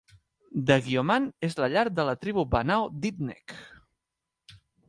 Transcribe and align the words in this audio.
Daguioman 0.69 1.27
és 1.49 1.59
la 1.61 1.69
llar 1.75 1.85
de 1.99 2.07
la 2.09 2.17
tribu 2.25 2.47
Banao 2.57 2.91
d'Itneg. 3.05 3.57